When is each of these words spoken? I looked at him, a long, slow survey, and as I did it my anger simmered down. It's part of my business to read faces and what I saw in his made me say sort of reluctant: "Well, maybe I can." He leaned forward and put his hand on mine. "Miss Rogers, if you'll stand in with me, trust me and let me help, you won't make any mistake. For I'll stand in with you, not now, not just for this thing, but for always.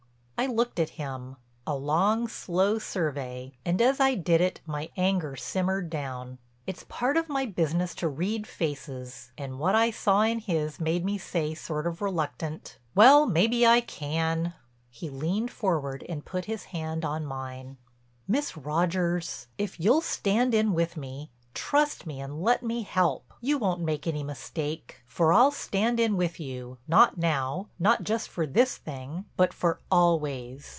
I 0.37 0.47
looked 0.47 0.79
at 0.79 0.89
him, 0.97 1.35
a 1.67 1.75
long, 1.75 2.27
slow 2.27 2.79
survey, 2.79 3.53
and 3.63 3.79
as 3.79 3.99
I 3.99 4.15
did 4.15 4.41
it 4.41 4.59
my 4.65 4.89
anger 4.97 5.35
simmered 5.35 5.91
down. 5.91 6.39
It's 6.65 6.83
part 6.89 7.15
of 7.15 7.29
my 7.29 7.45
business 7.45 7.93
to 8.01 8.07
read 8.07 8.47
faces 8.47 9.31
and 9.37 9.59
what 9.59 9.75
I 9.75 9.91
saw 9.91 10.21
in 10.23 10.39
his 10.39 10.79
made 10.79 11.05
me 11.05 11.19
say 11.19 11.53
sort 11.53 11.85
of 11.85 12.01
reluctant: 12.01 12.79
"Well, 12.95 13.27
maybe 13.27 13.67
I 13.67 13.81
can." 13.81 14.55
He 14.89 15.11
leaned 15.11 15.51
forward 15.51 16.03
and 16.09 16.25
put 16.25 16.45
his 16.45 16.63
hand 16.73 17.05
on 17.05 17.23
mine. 17.23 17.77
"Miss 18.27 18.57
Rogers, 18.57 19.45
if 19.59 19.79
you'll 19.79 20.01
stand 20.01 20.55
in 20.55 20.73
with 20.73 20.97
me, 20.97 21.29
trust 21.53 22.07
me 22.07 22.19
and 22.19 22.41
let 22.41 22.63
me 22.63 22.81
help, 22.81 23.25
you 23.41 23.57
won't 23.57 23.81
make 23.81 24.07
any 24.07 24.23
mistake. 24.23 25.03
For 25.05 25.33
I'll 25.33 25.51
stand 25.51 25.99
in 25.99 26.15
with 26.15 26.39
you, 26.39 26.77
not 26.87 27.17
now, 27.17 27.67
not 27.77 28.03
just 28.03 28.29
for 28.29 28.45
this 28.47 28.77
thing, 28.77 29.25
but 29.35 29.51
for 29.53 29.81
always. 29.91 30.67